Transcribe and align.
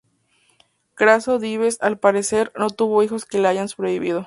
Craso 0.95 1.37
Dives, 1.37 1.77
al 1.79 1.99
parecer, 1.99 2.51
no 2.55 2.71
tuvo 2.71 3.03
hijos 3.03 3.25
que 3.25 3.37
le 3.37 3.47
hayan 3.49 3.69
sobrevivido. 3.69 4.19